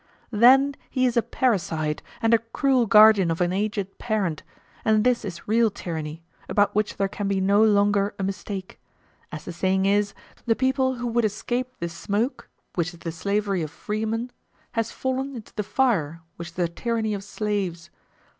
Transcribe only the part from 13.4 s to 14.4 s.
of freemen,